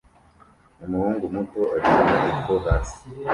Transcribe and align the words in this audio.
Umuhungu 0.85 1.23
muto 1.35 1.61
akina 1.75 2.15
ifu 2.31 2.53
hasi 2.65 2.97